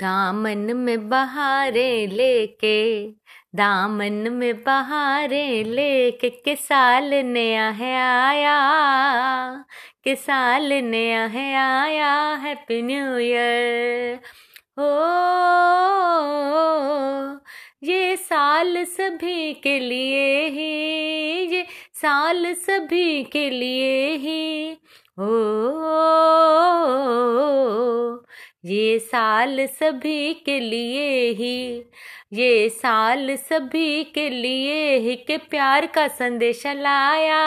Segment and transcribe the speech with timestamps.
[0.00, 3.08] दामन में बहारे लेके,
[3.54, 8.56] दामन में बहारे लेके के साल नया है आया
[10.04, 12.12] के साल नया है आया
[12.42, 14.20] हैप्पी न्यू ईयर
[14.78, 14.90] हो
[17.82, 20.70] ये साल सभी के लिए ही,
[21.56, 24.70] ये साल सभी के लिए ही।
[25.18, 25.26] हो
[28.64, 31.90] ये साल सभी के लिए ही,
[32.32, 37.42] ये साल सभी के लिए ही के प्यार का संदेश लाया,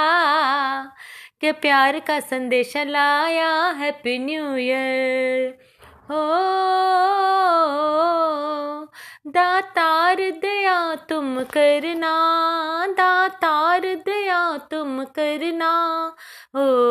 [1.42, 5.58] के प्यार का संदेश लाया हैप्पी न्यू ईयर
[6.12, 6.24] हो,
[9.28, 12.14] दातार दया तुम करना,
[12.90, 15.74] दातार दया तुम करना,
[16.56, 16.89] हो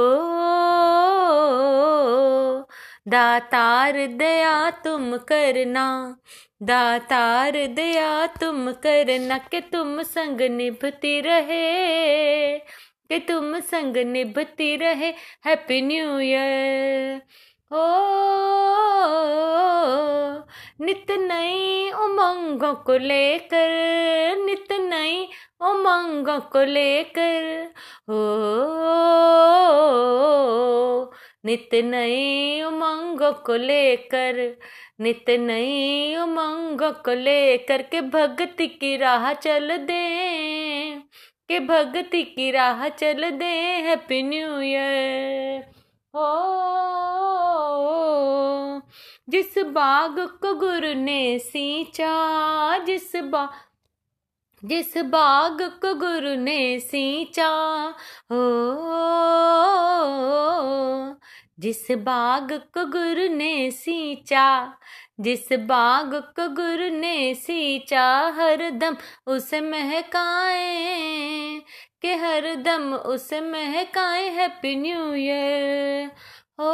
[3.09, 6.17] दातार दया तुम करना,
[6.63, 12.59] दातार दया तुम करना के तुम संग निभती रहे,
[13.11, 15.09] कि तुम संग निभती रहे।
[15.47, 17.23] हैप्पी न्यू ईयर
[17.73, 17.85] ओ,
[20.81, 25.29] नित नई उमंगों को लेकर, नित नई
[25.61, 27.73] उमंगों को लेकर
[28.11, 28.25] हो
[31.45, 34.57] नित नई उमंग को लेकर,
[35.01, 40.97] नित नई उमंग को लेकर के भक्ति की राह चल दे,
[41.49, 43.53] के भक्ति की राह चल दे
[43.85, 45.61] हैप्पी न्यू ईयर।
[46.15, 46.29] हो,
[49.29, 53.49] जिस बाग को गुरु ने सींचा, जिस बा
[54.65, 57.95] जिस बाग को गुरु ने सींचा
[58.33, 58.69] हो
[61.59, 64.79] जिस बाग को गुरु ने सींचा,
[65.21, 71.63] जिस बाग को गुरु ने सींचा हरदम उसे महकाए
[72.03, 76.11] के हरदम उसे महकाए, हैप्पी न्यू ईयर
[76.61, 76.73] हो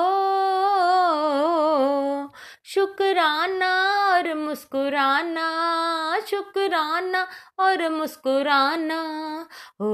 [2.74, 3.72] शुक्राना
[4.14, 5.48] और मुस्कुराना,
[6.20, 7.26] शुक्राना
[7.58, 9.00] और मुस्कुराना
[9.80, 9.90] हो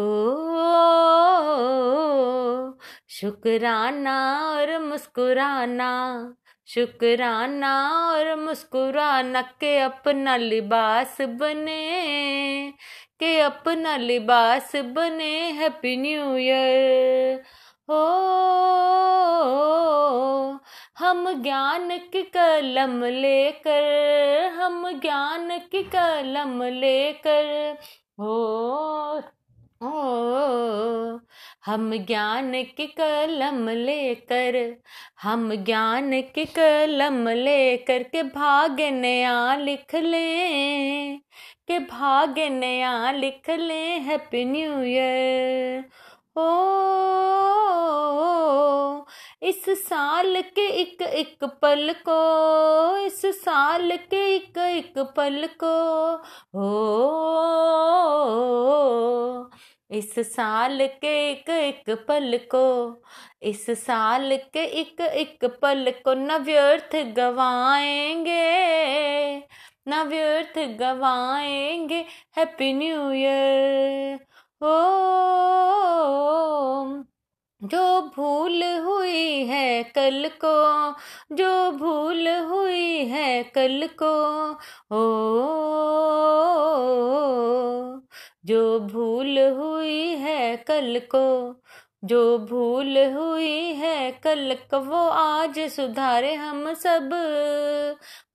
[3.08, 4.14] शुक्राना
[4.50, 5.91] और मुस्कुराना,
[6.66, 7.72] शुक्राना
[8.08, 12.72] और मुस्कुराना, के अपना लिबास बने,
[13.20, 17.42] के अपना लिबास बने, हैप्पी न्यू ईयर।
[17.90, 18.00] हो,
[20.98, 23.82] हम ज्ञान की कलम लेकर,
[24.58, 27.76] हम ज्ञान की कलम लेकर,
[28.20, 29.22] हो
[29.82, 31.18] ओ
[31.66, 34.76] हम ज्ञान की कलम लेकर,
[35.22, 41.16] हम ज्ञान की कलम लेकर के भाग्य नया लिख ले,
[41.68, 45.84] के भाग्य नया लिख ले हैप्पी न्यू ईयर
[46.36, 46.42] ओ
[49.42, 52.16] इस साल के एक एक पल को,
[52.96, 55.72] इस साल के एक एक पल को,
[56.58, 56.70] हो,
[59.91, 62.64] इस साल के एक एक पल को,
[63.42, 68.41] इस साल के एक एक पल को न व्यर्थ गवाएँगे,
[69.88, 72.04] न व्यर्थ गवाएँगे,
[72.36, 74.29] हैप्पी न्यू ईयर।
[74.62, 75.00] हो
[77.62, 80.91] जो भूल हुई है कल को,
[81.34, 84.50] जो भूल हुई है कल को,
[84.97, 85.00] ओ,
[88.44, 91.60] जो भूल हुई है कल को,
[92.04, 97.10] जो भूल हुई है कल को, वो आज सुधारे हम सब,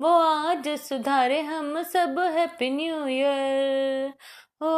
[0.02, 4.14] वो आज सुधारे हम सब, हैप्पी न्यू ईयर।
[4.62, 4.72] हो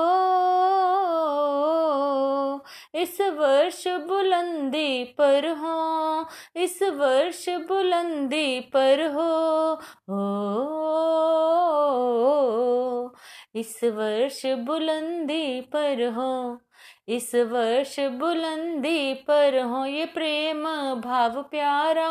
[2.95, 5.75] इस वर्ष बुलंदी पर हो
[6.63, 9.31] इस वर्ष बुलंदी पर हो
[10.09, 10.76] हो।
[13.59, 16.59] इस वर्ष बुलंदी पर हो,
[17.07, 20.63] इस वर्ष बुलंदी पर हो, ये प्रेम
[21.01, 22.09] भाव प्यारा,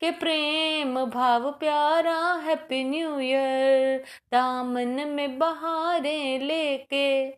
[0.00, 3.98] के प्रेम भाव प्यारा हैप्पी न्यू ईयर
[4.32, 7.30] दामन में बहारे लेके,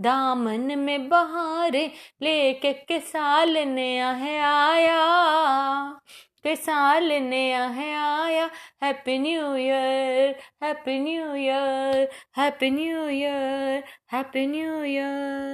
[0.00, 1.86] दामन में बहारे
[2.22, 4.98] लेके के साल नया है आया।
[6.44, 8.50] के साल नया है आया
[8.82, 12.08] happy new year happy new year
[12.38, 13.82] happy new year
[14.12, 15.46] happy new year